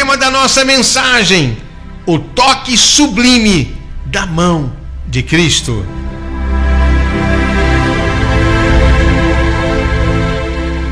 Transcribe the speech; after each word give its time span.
tema 0.00 0.16
da 0.16 0.30
nossa 0.30 0.64
mensagem: 0.64 1.58
o 2.06 2.18
toque 2.18 2.74
sublime 2.74 3.76
da 4.06 4.24
mão 4.24 4.72
de 5.06 5.22
Cristo. 5.22 5.84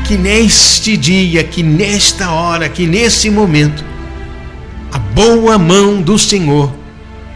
Que 0.05 0.15
neste 0.15 0.95
dia, 0.95 1.43
que 1.43 1.63
nesta 1.63 2.29
hora, 2.29 2.69
que 2.69 2.85
nesse 2.85 3.31
momento, 3.31 3.83
a 4.91 4.99
boa 4.99 5.57
mão 5.57 5.99
do 5.99 6.19
Senhor 6.19 6.71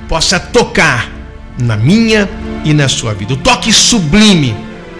possa 0.07 0.39
tocar 0.39 1.09
na 1.57 1.75
minha 1.75 2.29
e 2.63 2.71
na 2.71 2.87
sua 2.87 3.15
vida. 3.15 3.33
O 3.33 3.37
toque 3.37 3.73
sublime 3.73 4.55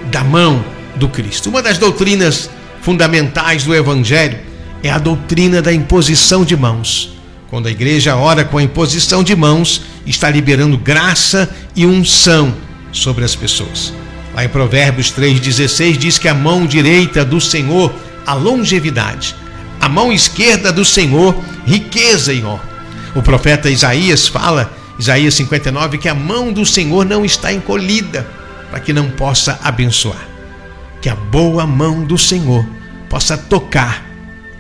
da 0.05 0.23
mão 0.23 0.65
do 0.95 1.07
Cristo. 1.07 1.49
Uma 1.49 1.61
das 1.61 1.77
doutrinas 1.77 2.49
fundamentais 2.81 3.63
do 3.63 3.75
Evangelho 3.75 4.52
é 4.84 4.91
a 4.91 5.00
doutrina 5.00 5.61
da 5.61 5.73
imposição 5.73 6.44
de 6.44 6.57
mãos. 6.57 7.16
Quando 7.49 7.67
a 7.67 7.71
igreja 7.71 8.17
ora 8.17 8.44
com 8.44 8.57
a 8.57 8.63
imposição 8.63 9.23
de 9.23 9.34
mãos, 9.35 9.81
está 10.05 10.30
liberando 10.30 10.77
graça 10.77 11.49
e 11.73 11.85
unção 11.85 12.53
sobre 12.91 13.23
as 13.23 13.34
pessoas. 13.34 13.93
Lá 14.35 14.43
em 14.43 14.49
Provérbios 14.49 15.12
3,16 15.12 15.98
diz 15.98 16.17
que 16.17 16.27
a 16.27 16.34
mão 16.34 16.66
direita 16.66 17.23
do 17.23 17.40
Senhor, 17.40 17.93
a 18.26 18.34
longevidade, 18.34 19.35
a 19.80 19.88
mão 19.88 20.12
esquerda 20.12 20.71
do 20.71 20.84
Senhor, 20.84 21.35
riqueza 21.65 22.34
e 22.34 22.43
honra. 22.43 22.73
O 23.15 23.21
profeta 23.21 23.70
Isaías 23.70 24.27
fala, 24.27 24.73
Isaías 24.99 25.35
59, 25.35 25.99
que 25.99 26.09
a 26.09 26.15
mão 26.15 26.52
do 26.52 26.65
Senhor 26.65 27.05
não 27.05 27.23
está 27.23 27.54
encolhida 27.54 28.27
para 28.70 28.79
que 28.79 28.91
não 28.91 29.12
possa 29.12 29.59
abençoar. 29.63 30.27
Que 30.99 31.09
a 31.09 31.15
boa 31.15 31.68
mão 31.68 32.04
do 32.04 32.18
Senhor 32.18 32.65
possa 33.07 33.38
tocar 33.38 34.12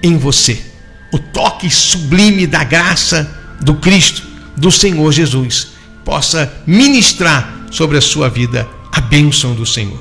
em 0.03 0.17
você. 0.17 0.61
O 1.11 1.17
toque 1.17 1.69
sublime 1.69 2.45
da 2.45 2.63
graça 2.63 3.39
do 3.61 3.75
Cristo, 3.75 4.21
do 4.57 4.69
Senhor 4.69 5.11
Jesus, 5.11 5.69
possa 6.03 6.51
ministrar 6.67 7.67
sobre 7.71 7.97
a 7.97 8.01
sua 8.01 8.29
vida 8.29 8.67
a 8.91 8.99
bênção 8.99 9.55
do 9.55 9.65
Senhor. 9.65 9.99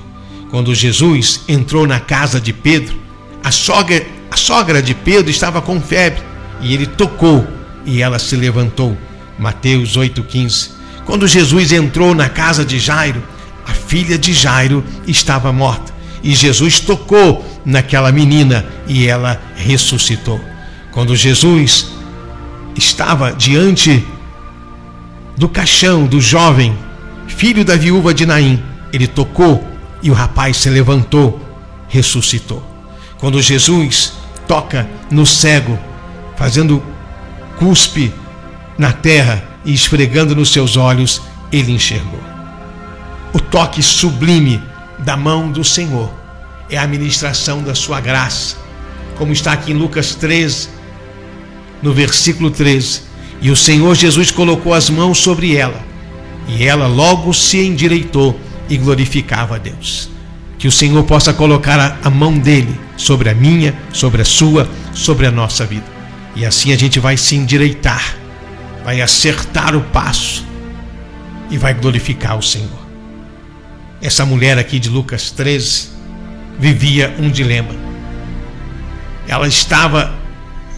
Quando 0.50 0.74
Jesus 0.74 1.42
entrou 1.48 1.86
na 1.86 2.00
casa 2.00 2.40
de 2.40 2.52
Pedro, 2.52 3.00
a 3.42 3.50
sogra, 3.50 4.04
a 4.30 4.36
sogra 4.36 4.82
de 4.82 4.94
Pedro 4.94 5.30
estava 5.30 5.62
com 5.62 5.80
febre 5.80 6.22
e 6.60 6.74
ele 6.74 6.86
tocou 6.86 7.46
e 7.86 8.02
ela 8.02 8.18
se 8.18 8.36
levantou. 8.36 8.96
Mateus 9.38 9.96
8,15. 9.96 10.70
Quando 11.06 11.26
Jesus 11.26 11.72
entrou 11.72 12.14
na 12.14 12.28
casa 12.28 12.64
de 12.64 12.78
Jairo, 12.78 13.22
a 13.66 13.72
filha 13.72 14.18
de 14.18 14.32
Jairo 14.32 14.84
estava 15.06 15.52
morta 15.52 15.92
e 16.22 16.34
Jesus 16.34 16.80
tocou 16.80 17.44
naquela 17.64 18.10
menina 18.12 18.64
e 18.86 19.06
ela 19.06 19.40
ressuscitou. 19.54 20.40
Quando 20.90 21.16
Jesus 21.16 21.92
estava 22.76 23.32
diante 23.32 24.04
do 25.36 25.48
caixão 25.48 26.06
do 26.06 26.20
jovem, 26.20 26.76
filho 27.26 27.64
da 27.64 27.76
viúva 27.76 28.12
de 28.12 28.26
Naim, 28.26 28.62
ele 28.92 29.06
tocou 29.06 29.66
e 30.02 30.10
o 30.10 30.14
rapaz 30.14 30.56
se 30.58 30.68
levantou, 30.68 31.40
ressuscitou. 31.88 32.62
Quando 33.18 33.40
Jesus 33.40 34.12
toca 34.46 34.88
no 35.10 35.24
cego, 35.24 35.78
fazendo 36.36 36.82
cuspe 37.58 38.12
na 38.76 38.92
terra 38.92 39.44
e 39.64 39.72
esfregando 39.72 40.34
nos 40.34 40.52
seus 40.52 40.76
olhos, 40.76 41.22
ele 41.52 41.72
enxergou. 41.72 42.20
O 43.32 43.40
toque 43.40 43.82
sublime 43.82 44.60
da 44.98 45.16
mão 45.16 45.50
do 45.50 45.64
Senhor 45.64 46.21
é 46.70 46.78
a 46.78 46.86
ministração 46.86 47.62
da 47.62 47.74
sua 47.74 48.00
graça, 48.00 48.56
como 49.16 49.32
está 49.32 49.52
aqui 49.52 49.72
em 49.72 49.76
Lucas 49.76 50.14
13, 50.14 50.68
no 51.82 51.92
versículo 51.92 52.50
13. 52.50 53.02
E 53.40 53.50
o 53.50 53.56
Senhor 53.56 53.94
Jesus 53.94 54.30
colocou 54.30 54.72
as 54.72 54.88
mãos 54.88 55.18
sobre 55.18 55.56
ela, 55.56 55.84
e 56.48 56.64
ela 56.64 56.86
logo 56.86 57.32
se 57.32 57.58
endireitou 57.58 58.38
e 58.68 58.76
glorificava 58.76 59.56
a 59.56 59.58
Deus. 59.58 60.08
Que 60.58 60.68
o 60.68 60.72
Senhor 60.72 61.02
possa 61.04 61.32
colocar 61.32 61.98
a 62.02 62.10
mão 62.10 62.38
dele 62.38 62.78
sobre 62.96 63.28
a 63.28 63.34
minha, 63.34 63.74
sobre 63.92 64.22
a 64.22 64.24
sua, 64.24 64.68
sobre 64.94 65.26
a 65.26 65.30
nossa 65.30 65.66
vida. 65.66 65.84
E 66.36 66.46
assim 66.46 66.72
a 66.72 66.78
gente 66.78 67.00
vai 67.00 67.16
se 67.16 67.34
endireitar, 67.34 68.16
vai 68.84 69.00
acertar 69.00 69.76
o 69.76 69.80
passo 69.80 70.46
e 71.50 71.58
vai 71.58 71.74
glorificar 71.74 72.38
o 72.38 72.42
Senhor. 72.42 72.82
Essa 74.00 74.24
mulher 74.24 74.58
aqui 74.58 74.78
de 74.78 74.88
Lucas 74.88 75.30
13 75.30 75.90
vivia 76.58 77.14
um 77.18 77.30
dilema. 77.30 77.74
Ela 79.26 79.48
estava 79.48 80.14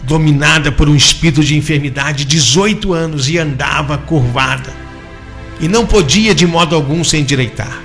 dominada 0.03 0.71
por 0.71 0.87
um 0.87 0.95
espírito 0.95 1.43
de 1.43 1.57
enfermidade, 1.57 2.25
18 2.25 2.93
anos, 2.93 3.27
e 3.29 3.37
andava 3.37 3.97
curvada. 3.97 4.73
E 5.59 5.67
não 5.67 5.85
podia 5.85 6.35
de 6.35 6.45
modo 6.45 6.75
algum 6.75 7.03
se 7.03 7.17
endireitar. 7.17 7.81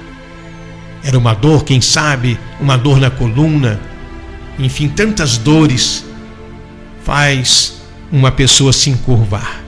Era 1.02 1.18
uma 1.18 1.34
dor, 1.34 1.64
quem 1.64 1.80
sabe, 1.80 2.38
uma 2.60 2.76
dor 2.76 3.00
na 3.00 3.10
coluna, 3.10 3.80
enfim, 4.58 4.88
tantas 4.88 5.38
dores 5.38 6.04
faz 7.02 7.80
uma 8.12 8.30
pessoa 8.30 8.72
se 8.72 8.90
encurvar. 8.90 9.60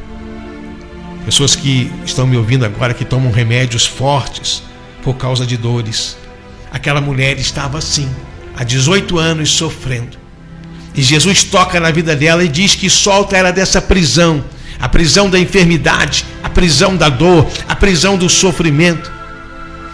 Pessoas 1.25 1.57
que 1.57 1.91
estão 2.05 2.27
me 2.27 2.37
ouvindo 2.37 2.65
agora 2.65 2.93
que 2.93 3.05
tomam 3.05 3.31
remédios 3.33 3.87
fortes 3.87 4.63
por 5.03 5.15
causa 5.17 5.47
de 5.47 5.57
dores. 5.57 6.17
Aquela 6.73 7.01
mulher 7.01 7.39
estava 7.39 7.79
assim, 7.79 8.09
há 8.57 8.65
18 8.65 9.19
anos 9.19 9.51
sofrendo. 9.51 10.17
E 10.95 11.03
Jesus 11.03 11.45
toca 11.45 11.79
na 11.79 11.91
vida 11.91 12.17
dela 12.17 12.43
e 12.43 12.49
diz 12.49 12.75
que 12.75 12.89
solta 12.89 13.37
ela 13.37 13.51
dessa 13.51 13.81
prisão, 13.81 14.45
a 14.81 14.89
prisão 14.89 15.31
da 15.31 15.39
enfermidade, 15.39 16.25
a 16.43 16.49
prisão 16.49 16.97
da 16.97 17.09
dor, 17.09 17.49
a 17.69 17.77
prisão 17.77 18.17
do 18.17 18.29
sofrimento 18.29 19.13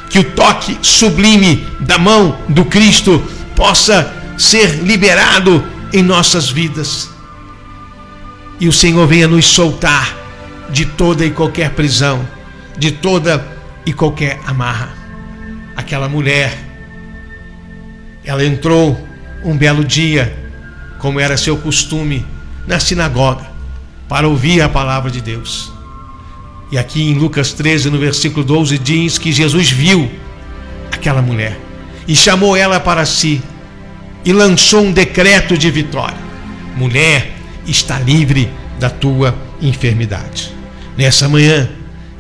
que 0.09 0.19
o 0.19 0.25
toque 0.25 0.79
sublime 0.83 1.67
da 1.81 1.99
mão 1.99 2.39
do 2.49 2.65
Cristo 2.65 3.23
possa 3.55 4.15
ser 4.37 4.83
liberado 4.83 5.65
em 5.93 6.03
nossas 6.03 6.49
vidas. 6.49 7.11
E 8.61 8.69
o 8.69 8.73
Senhor 8.73 9.07
venha 9.07 9.29
nos 9.29 9.47
soltar 9.47 10.17
de 10.71 10.85
toda 10.85 11.25
e 11.25 11.31
qualquer 11.31 11.71
prisão, 11.71 12.27
de 12.77 12.91
toda 12.91 13.47
e 13.87 13.93
qualquer 13.93 14.41
amarra. 14.47 14.93
Aquela 15.77 16.09
mulher, 16.09 16.59
ela 18.29 18.45
entrou 18.45 19.09
um 19.43 19.57
belo 19.57 19.83
dia, 19.83 20.37
como 20.99 21.19
era 21.19 21.35
seu 21.39 21.57
costume, 21.57 22.27
na 22.67 22.79
sinagoga, 22.79 23.47
para 24.07 24.29
ouvir 24.29 24.61
a 24.61 24.69
palavra 24.69 25.11
de 25.11 25.23
Deus. 25.23 25.73
E 26.71 26.77
aqui 26.77 27.03
em 27.03 27.15
Lucas 27.15 27.55
13, 27.55 27.89
no 27.89 27.99
versículo 27.99 28.45
12, 28.45 28.77
diz 28.77 29.17
que 29.17 29.33
Jesus 29.33 29.71
viu 29.71 30.13
aquela 30.93 31.23
mulher 31.23 31.59
e 32.07 32.15
chamou 32.15 32.55
ela 32.55 32.79
para 32.79 33.07
si 33.07 33.41
e 34.27 34.31
lançou 34.31 34.83
um 34.83 34.93
decreto 34.93 35.57
de 35.57 35.71
vitória: 35.71 36.19
mulher, 36.77 37.33
está 37.67 37.99
livre 37.99 38.51
da 38.79 38.91
tua 38.91 39.35
enfermidade. 39.63 40.53
Nessa 40.99 41.31
manhã, 41.31 41.67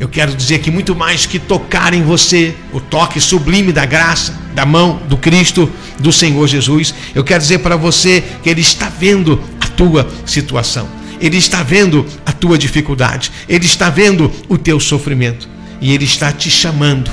eu 0.00 0.09
quero 0.09 0.32
dizer 0.32 0.60
que 0.60 0.70
muito 0.70 0.94
mais 0.94 1.26
que 1.26 1.38
tocar 1.38 1.92
em 1.92 2.03
você, 2.03 2.54
o 2.72 2.81
toque 2.81 3.20
sublime 3.20 3.72
da 3.72 3.84
graça, 3.84 4.38
da 4.54 4.64
mão 4.64 5.03
do 5.09 5.16
Cristo, 5.16 5.70
do 5.98 6.12
Senhor 6.12 6.47
Jesus, 6.47 6.94
eu 7.14 7.25
quero 7.25 7.41
dizer 7.41 7.59
para 7.59 7.76
você 7.76 8.22
que 8.42 8.48
Ele 8.48 8.60
está 8.60 8.88
vendo 8.88 9.42
a 9.60 9.66
tua 9.66 10.09
situação. 10.25 10.88
Ele 11.20 11.36
está 11.36 11.64
vendo 11.64 12.06
a 12.25 12.31
tua 12.31 12.56
dificuldade, 12.56 13.32
Ele 13.48 13.66
está 13.66 13.91
vendo 13.91 14.31
o 14.48 14.56
teu 14.56 14.78
sofrimento 14.78 15.48
e 15.81 15.92
Ele 15.92 16.04
está 16.04 16.30
te 16.30 16.48
chamando. 16.48 17.10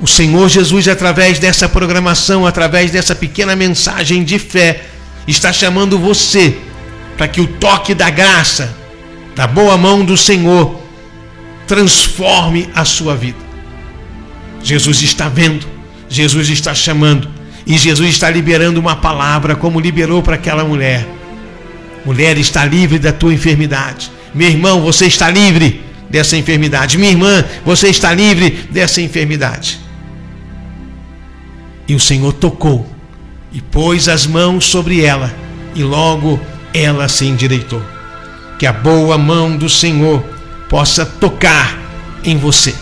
O 0.00 0.06
Senhor 0.06 0.48
Jesus, 0.48 0.88
através 0.88 1.38
dessa 1.38 1.68
programação, 1.68 2.46
através 2.46 2.90
dessa 2.90 3.14
pequena 3.14 3.54
mensagem 3.54 4.24
de 4.24 4.38
fé, 4.38 4.86
está 5.28 5.52
chamando 5.52 5.98
você 5.98 6.56
para 7.18 7.28
que 7.28 7.40
o 7.40 7.46
toque 7.46 7.94
da 7.94 8.08
graça, 8.08 8.74
da 9.36 9.46
boa 9.46 9.76
mão 9.76 10.04
do 10.04 10.16
Senhor, 10.16 10.81
transforme 11.66 12.68
a 12.74 12.84
sua 12.84 13.14
vida. 13.16 13.38
Jesus 14.62 15.02
está 15.02 15.28
vendo, 15.28 15.66
Jesus 16.08 16.48
está 16.48 16.74
chamando, 16.74 17.28
e 17.66 17.76
Jesus 17.78 18.10
está 18.10 18.30
liberando 18.30 18.80
uma 18.80 18.96
palavra, 18.96 19.54
como 19.54 19.80
liberou 19.80 20.22
para 20.22 20.34
aquela 20.34 20.64
mulher 20.64 21.06
Mulher, 22.04 22.36
está 22.36 22.64
livre 22.64 22.98
da 22.98 23.12
tua 23.12 23.32
enfermidade. 23.32 24.10
Meu 24.34 24.48
irmão, 24.48 24.80
você 24.80 25.06
está 25.06 25.30
livre 25.30 25.82
dessa 26.10 26.36
enfermidade. 26.36 26.98
Minha 26.98 27.12
irmã, 27.12 27.44
você 27.64 27.88
está 27.88 28.12
livre 28.12 28.50
dessa 28.70 29.00
enfermidade. 29.00 29.78
E 31.86 31.94
o 31.94 32.00
Senhor 32.00 32.32
tocou 32.32 32.88
e 33.52 33.60
pôs 33.60 34.08
as 34.08 34.26
mãos 34.26 34.64
sobre 34.64 35.04
ela, 35.04 35.32
e 35.74 35.82
logo 35.82 36.40
ela 36.74 37.08
se 37.08 37.24
endireitou. 37.26 37.82
Que 38.58 38.66
a 38.66 38.72
boa 38.72 39.16
mão 39.16 39.56
do 39.56 39.68
Senhor 39.68 40.24
possa 40.72 41.04
tocar 41.04 41.78
em 42.24 42.38
você, 42.38 42.74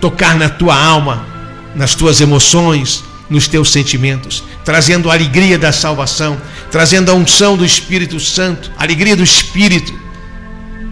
tocar 0.00 0.36
na 0.36 0.48
tua 0.48 0.80
alma, 0.80 1.26
nas 1.74 1.96
tuas 1.96 2.20
emoções, 2.20 3.02
nos 3.28 3.48
teus 3.48 3.72
sentimentos, 3.72 4.44
trazendo 4.64 5.10
a 5.10 5.14
alegria 5.14 5.58
da 5.58 5.72
salvação, 5.72 6.40
trazendo 6.70 7.10
a 7.10 7.14
unção 7.14 7.56
do 7.56 7.64
Espírito 7.64 8.20
Santo, 8.20 8.70
a 8.78 8.84
alegria 8.84 9.16
do 9.16 9.24
Espírito, 9.24 9.92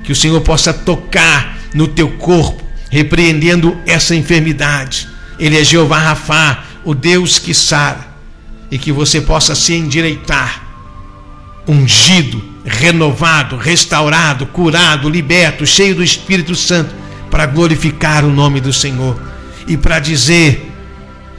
que 0.02 0.10
o 0.10 0.16
Senhor 0.16 0.40
possa 0.40 0.72
tocar 0.72 1.58
no 1.72 1.86
teu 1.86 2.08
corpo, 2.18 2.60
repreendendo 2.90 3.78
essa 3.86 4.12
enfermidade. 4.12 5.06
Ele 5.38 5.56
é 5.56 5.62
Jeová 5.62 6.00
Rafá, 6.00 6.64
o 6.84 6.92
Deus 6.92 7.38
que 7.38 7.54
sara, 7.54 8.04
e 8.68 8.78
que 8.78 8.90
você 8.90 9.20
possa 9.20 9.54
se 9.54 9.74
endireitar, 9.74 10.60
ungido, 11.68 12.55
renovado, 12.66 13.56
restaurado, 13.56 14.46
curado, 14.46 15.08
liberto, 15.08 15.64
cheio 15.64 15.94
do 15.94 16.02
Espírito 16.02 16.54
Santo, 16.54 16.94
para 17.30 17.46
glorificar 17.46 18.24
o 18.24 18.30
nome 18.30 18.60
do 18.60 18.72
Senhor 18.72 19.20
e 19.66 19.76
para 19.76 19.98
dizer 19.98 20.72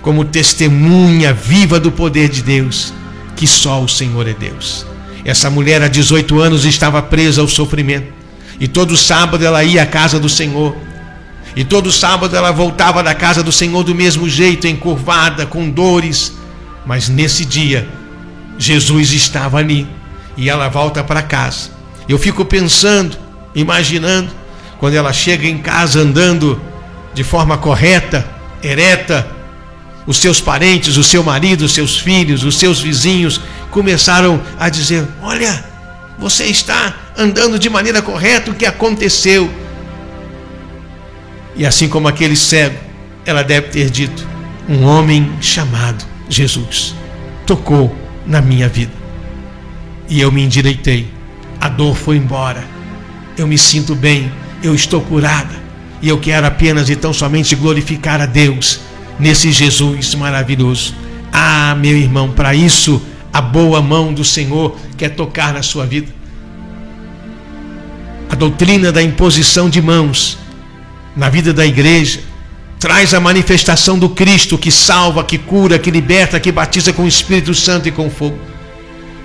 como 0.02 0.24
testemunha 0.24 1.34
viva 1.34 1.80
do 1.80 1.92
poder 1.92 2.30
de 2.30 2.42
Deus, 2.42 2.94
que 3.36 3.46
só 3.46 3.84
o 3.84 3.90
Senhor 3.90 4.28
é 4.28 4.34
Deus. 4.34 4.86
Essa 5.26 5.50
mulher 5.50 5.82
há 5.82 5.90
18 5.90 6.40
anos 6.40 6.64
estava 6.64 7.02
presa 7.02 7.42
ao 7.42 7.48
sofrimento, 7.48 8.14
e 8.60 8.68
todo 8.68 8.96
sábado 8.96 9.46
ela 9.46 9.64
ia 9.64 9.84
à 9.84 9.86
casa 9.86 10.18
do 10.20 10.30
Senhor, 10.30 10.76
e 11.56 11.66
todo 11.66 11.92
sábado 11.92 12.36
ela 12.36 12.52
voltava 12.52 13.04
da 13.04 13.14
casa 13.14 13.44
do 13.44 13.52
Senhor 13.52 13.84
do 13.84 13.94
mesmo 13.94 14.30
jeito, 14.30 14.68
encurvada, 14.68 15.46
com 15.46 15.70
dores, 15.70 16.34
mas 16.86 17.10
nesse 17.10 17.44
dia, 17.44 17.88
Jesus 18.58 19.12
estava 19.12 19.58
ali, 19.58 19.88
e 20.38 20.50
ela 20.50 20.70
volta 20.70 21.04
para 21.04 21.22
casa. 21.22 21.72
Eu 22.08 22.18
fico 22.18 22.46
pensando, 22.46 23.18
imaginando, 23.54 24.30
quando 24.80 24.94
ela 24.94 25.12
chega 25.12 25.48
em 25.48 25.58
casa 25.58 26.00
andando 26.00 26.62
de 27.14 27.24
forma 27.24 27.58
correta, 27.58 28.26
ereta, 28.62 29.28
os 30.06 30.18
seus 30.18 30.40
parentes, 30.40 30.96
o 30.96 31.04
seu 31.04 31.24
marido, 31.24 31.66
os 31.66 31.74
seus 31.74 31.98
filhos, 31.98 32.44
os 32.44 32.58
seus 32.58 32.80
vizinhos 32.80 33.42
começaram 33.72 34.40
a 34.60 34.70
dizer: 34.70 35.06
Olha, 35.22 35.66
você 36.18 36.46
está 36.46 36.96
andando 37.18 37.60
de 37.60 37.70
maneira 37.70 38.02
correta, 38.02 38.52
o 38.52 38.56
que 38.56 38.66
aconteceu? 38.66 39.52
E 41.56 41.66
assim 41.66 41.90
como 41.90 42.08
aquele 42.08 42.36
cego, 42.36 42.78
ela 43.26 43.44
deve 43.44 43.70
ter 43.70 43.90
dito: 43.90 44.26
Um 44.70 44.86
homem 44.86 45.30
chamado 45.42 46.06
Jesus 46.30 46.96
tocou 47.46 47.96
na 48.26 48.42
minha 48.42 48.70
vida. 48.70 49.07
E 50.10 50.20
eu 50.22 50.32
me 50.32 50.44
endireitei, 50.44 51.08
a 51.60 51.68
dor 51.68 51.96
foi 51.96 52.18
embora, 52.18 52.64
eu 53.38 53.46
me 53.46 53.58
sinto 53.58 53.94
bem, 53.94 54.32
eu 54.64 54.74
estou 54.74 55.02
curada. 55.02 55.68
E 56.02 56.10
eu 56.10 56.20
quero 56.20 56.46
apenas 56.46 56.90
então 56.90 57.12
somente 57.12 57.56
glorificar 57.56 58.22
a 58.22 58.26
Deus 58.26 58.80
nesse 59.20 59.52
Jesus 59.52 60.14
maravilhoso. 60.16 60.94
Ah, 61.32 61.76
meu 61.76 61.98
irmão, 61.98 62.32
para 62.32 62.54
isso 62.54 63.02
a 63.34 63.42
boa 63.42 63.82
mão 63.82 64.14
do 64.14 64.24
Senhor 64.24 64.78
quer 64.96 65.10
tocar 65.10 65.54
na 65.54 65.62
sua 65.62 65.86
vida. 65.86 66.08
A 68.30 68.36
doutrina 68.36 68.92
da 68.92 69.02
imposição 69.02 69.70
de 69.70 69.82
mãos 69.82 70.38
na 71.16 71.30
vida 71.30 71.54
da 71.54 71.66
igreja 71.66 72.20
traz 72.80 73.14
a 73.14 73.20
manifestação 73.20 73.98
do 73.98 74.10
Cristo 74.10 74.58
que 74.58 74.72
salva, 74.72 75.24
que 75.24 75.38
cura, 75.38 75.80
que 75.80 75.90
liberta, 75.90 76.40
que 76.40 76.52
batiza 76.52 76.94
com 76.94 77.04
o 77.04 77.08
Espírito 77.08 77.54
Santo 77.54 77.88
e 77.88 77.92
com 77.92 78.10
fogo. 78.10 78.38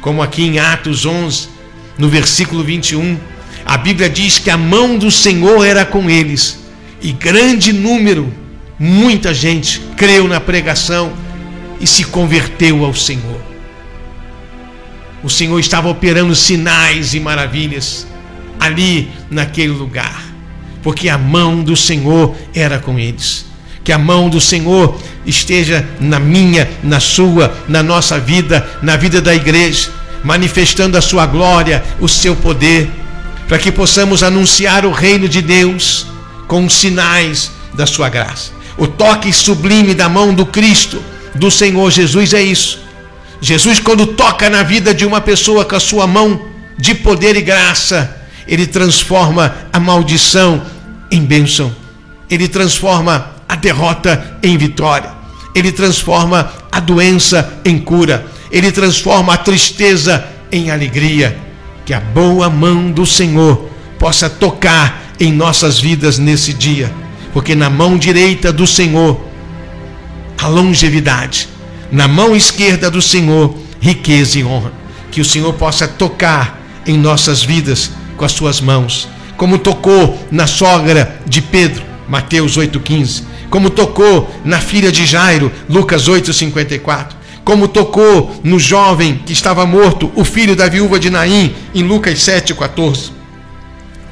Como 0.02 0.20
aqui 0.20 0.42
em 0.42 0.58
Atos 0.58 1.06
11, 1.06 1.48
no 1.96 2.10
versículo 2.10 2.62
21, 2.62 3.18
a 3.64 3.78
Bíblia 3.78 4.10
diz 4.10 4.38
que 4.38 4.50
a 4.50 4.58
mão 4.58 4.98
do 4.98 5.10
Senhor 5.10 5.64
era 5.64 5.86
com 5.86 6.10
eles 6.10 6.58
e 7.00 7.12
grande 7.12 7.72
número 7.72 8.42
Muita 8.84 9.32
gente 9.32 9.80
creu 9.96 10.26
na 10.26 10.40
pregação 10.40 11.12
e 11.80 11.86
se 11.86 12.02
converteu 12.02 12.84
ao 12.84 12.92
Senhor. 12.92 13.40
O 15.22 15.30
Senhor 15.30 15.56
estava 15.60 15.88
operando 15.88 16.34
sinais 16.34 17.14
e 17.14 17.20
maravilhas 17.20 18.08
ali 18.58 19.08
naquele 19.30 19.72
lugar, 19.72 20.20
porque 20.82 21.08
a 21.08 21.16
mão 21.16 21.62
do 21.62 21.76
Senhor 21.76 22.34
era 22.52 22.80
com 22.80 22.98
eles. 22.98 23.46
Que 23.84 23.92
a 23.92 23.98
mão 23.98 24.28
do 24.28 24.40
Senhor 24.40 25.00
esteja 25.24 25.86
na 26.00 26.18
minha, 26.18 26.68
na 26.82 27.00
sua, 27.00 27.54
na 27.68 27.82
nossa 27.82 28.18
vida, 28.18 28.68
na 28.82 28.96
vida 28.96 29.20
da 29.20 29.34
igreja, 29.34 29.90
manifestando 30.24 30.96
a 30.96 31.02
sua 31.02 31.26
glória, 31.26 31.82
o 32.00 32.08
seu 32.08 32.34
poder, 32.36 32.90
para 33.48 33.58
que 33.58 33.70
possamos 33.70 34.22
anunciar 34.22 34.84
o 34.86 34.92
reino 34.92 35.28
de 35.28 35.42
Deus 35.42 36.06
com 36.46 36.64
os 36.64 36.74
sinais 36.74 37.50
da 37.74 37.86
sua 37.86 38.08
graça. 38.08 38.50
O 38.76 38.86
toque 38.86 39.32
sublime 39.32 39.94
da 39.94 40.08
mão 40.08 40.34
do 40.34 40.46
Cristo, 40.46 41.02
do 41.34 41.50
Senhor 41.50 41.90
Jesus, 41.90 42.34
é 42.34 42.42
isso. 42.42 42.80
Jesus, 43.40 43.80
quando 43.80 44.06
toca 44.06 44.48
na 44.48 44.62
vida 44.62 44.94
de 44.94 45.04
uma 45.04 45.20
pessoa 45.20 45.64
com 45.64 45.74
a 45.74 45.80
sua 45.80 46.06
mão 46.06 46.46
de 46.78 46.94
poder 46.94 47.36
e 47.36 47.42
graça, 47.42 48.16
ele 48.46 48.66
transforma 48.66 49.54
a 49.72 49.80
maldição 49.80 50.62
em 51.10 51.24
bênção, 51.24 51.74
ele 52.30 52.48
transforma 52.48 53.31
a 53.52 53.54
derrota 53.54 54.38
em 54.42 54.56
vitória, 54.56 55.10
ele 55.54 55.70
transforma 55.72 56.50
a 56.72 56.80
doença 56.80 57.60
em 57.66 57.78
cura, 57.78 58.24
ele 58.50 58.72
transforma 58.72 59.34
a 59.34 59.36
tristeza 59.36 60.26
em 60.50 60.70
alegria. 60.70 61.36
Que 61.84 61.92
a 61.92 62.00
boa 62.00 62.48
mão 62.48 62.90
do 62.90 63.04
Senhor 63.04 63.68
possa 63.98 64.30
tocar 64.30 65.02
em 65.20 65.30
nossas 65.30 65.78
vidas 65.78 66.16
nesse 66.16 66.54
dia. 66.54 66.90
Porque 67.34 67.54
na 67.54 67.68
mão 67.68 67.98
direita 67.98 68.50
do 68.50 68.66
Senhor 68.66 69.20
a 70.38 70.48
longevidade, 70.48 71.46
na 71.90 72.08
mão 72.08 72.34
esquerda 72.34 72.90
do 72.90 73.02
Senhor 73.02 73.54
riqueza 73.80 74.38
e 74.38 74.44
honra. 74.44 74.72
Que 75.10 75.20
o 75.20 75.26
Senhor 75.26 75.52
possa 75.52 75.86
tocar 75.86 76.58
em 76.86 76.96
nossas 76.96 77.42
vidas 77.42 77.90
com 78.16 78.24
as 78.24 78.32
suas 78.32 78.62
mãos, 78.62 79.06
como 79.36 79.58
tocou 79.58 80.18
na 80.30 80.46
sogra 80.46 81.20
de 81.26 81.42
Pedro, 81.42 81.82
Mateus 82.08 82.56
8,15, 82.56 83.24
como 83.52 83.68
tocou 83.68 84.34
na 84.46 84.58
filha 84.60 84.90
de 84.90 85.04
Jairo, 85.04 85.52
Lucas 85.68 86.08
8,54, 86.08 87.08
como 87.44 87.68
tocou 87.68 88.34
no 88.42 88.58
jovem 88.58 89.16
que 89.26 89.34
estava 89.34 89.66
morto, 89.66 90.10
o 90.16 90.24
filho 90.24 90.56
da 90.56 90.66
viúva 90.68 90.98
de 90.98 91.10
Naim, 91.10 91.54
em 91.74 91.82
Lucas 91.82 92.20
7,14, 92.20 93.10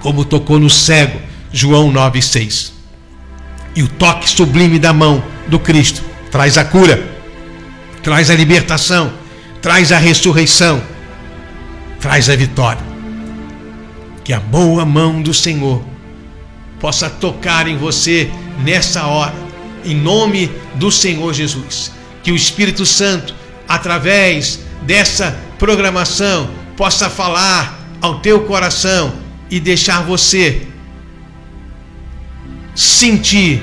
como 0.00 0.26
tocou 0.26 0.60
no 0.60 0.68
cego, 0.68 1.18
João 1.50 1.90
9,6. 1.90 2.72
E 3.74 3.82
o 3.82 3.88
toque 3.88 4.28
sublime 4.28 4.78
da 4.78 4.92
mão 4.92 5.24
do 5.46 5.58
Cristo 5.58 6.02
traz 6.30 6.58
a 6.58 6.64
cura, 6.66 7.02
traz 8.02 8.28
a 8.28 8.34
libertação, 8.34 9.10
traz 9.62 9.90
a 9.90 9.96
ressurreição, 9.96 10.82
traz 11.98 12.28
a 12.28 12.36
vitória. 12.36 12.82
Que 14.22 14.34
a 14.34 14.40
boa 14.40 14.84
mão 14.84 15.22
do 15.22 15.32
Senhor 15.32 15.82
possa 16.78 17.08
tocar 17.08 17.66
em 17.66 17.78
você 17.78 18.30
nessa 18.62 19.06
hora, 19.06 19.34
em 19.84 19.94
nome 19.94 20.50
do 20.74 20.90
Senhor 20.90 21.32
Jesus. 21.32 21.92
Que 22.22 22.32
o 22.32 22.36
Espírito 22.36 22.84
Santo, 22.84 23.34
através 23.68 24.60
dessa 24.82 25.36
programação, 25.58 26.50
possa 26.76 27.08
falar 27.10 27.78
ao 28.00 28.20
teu 28.20 28.40
coração 28.40 29.12
e 29.50 29.58
deixar 29.60 30.02
você 30.02 30.66
sentir 32.74 33.62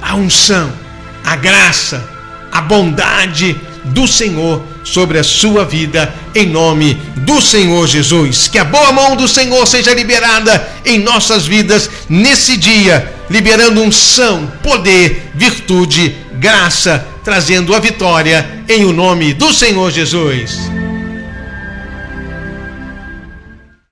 a 0.00 0.14
unção, 0.14 0.72
a 1.24 1.36
graça, 1.36 2.08
a 2.50 2.60
bondade 2.60 3.54
do 3.84 4.06
Senhor 4.06 4.62
sobre 4.86 5.18
a 5.18 5.24
sua 5.24 5.64
vida, 5.64 6.14
em 6.34 6.46
nome 6.46 6.94
do 7.16 7.42
Senhor 7.42 7.86
Jesus. 7.88 8.46
Que 8.46 8.58
a 8.58 8.64
boa 8.64 8.92
mão 8.92 9.16
do 9.16 9.26
Senhor 9.26 9.66
seja 9.66 9.92
liberada 9.92 10.66
em 10.84 10.98
nossas 11.00 11.44
vidas 11.44 11.90
nesse 12.08 12.56
dia, 12.56 13.12
liberando 13.28 13.82
unção, 13.82 14.50
poder, 14.62 15.30
virtude, 15.34 16.14
graça, 16.34 17.04
trazendo 17.24 17.74
a 17.74 17.80
vitória 17.80 18.62
em 18.68 18.84
o 18.84 18.92
nome 18.92 19.34
do 19.34 19.52
Senhor 19.52 19.90
Jesus. 19.90 20.75